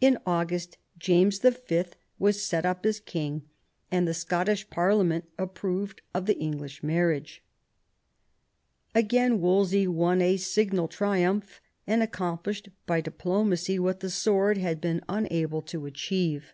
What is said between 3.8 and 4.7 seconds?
and the Scottish